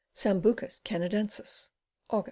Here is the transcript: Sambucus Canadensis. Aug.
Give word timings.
Sambucus 0.15 0.79
Canadensis. 0.83 1.69
Aug. 2.09 2.19